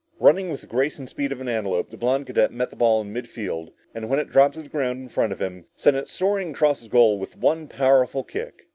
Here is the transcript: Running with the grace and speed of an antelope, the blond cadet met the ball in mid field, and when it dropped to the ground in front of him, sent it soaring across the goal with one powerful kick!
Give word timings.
Running 0.19 0.49
with 0.49 0.61
the 0.61 0.65
grace 0.65 0.97
and 0.97 1.07
speed 1.07 1.31
of 1.31 1.39
an 1.41 1.47
antelope, 1.47 1.91
the 1.91 1.95
blond 1.95 2.25
cadet 2.25 2.51
met 2.51 2.71
the 2.71 2.75
ball 2.75 3.01
in 3.01 3.13
mid 3.13 3.29
field, 3.29 3.69
and 3.93 4.09
when 4.09 4.17
it 4.17 4.29
dropped 4.31 4.55
to 4.55 4.63
the 4.63 4.67
ground 4.67 4.99
in 4.99 5.09
front 5.09 5.31
of 5.31 5.39
him, 5.39 5.65
sent 5.75 5.95
it 5.95 6.09
soaring 6.09 6.49
across 6.49 6.81
the 6.81 6.89
goal 6.89 7.19
with 7.19 7.37
one 7.37 7.67
powerful 7.67 8.23
kick! 8.23 8.65